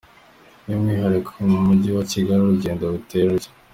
By’umwihariko 0.63 1.31
mu 1.49 1.59
Mujyi 1.65 1.89
wa 1.97 2.03
Kigali 2.11 2.41
urugendo 2.41 2.83
ruteye 2.93 3.25
rutya:. 3.31 3.51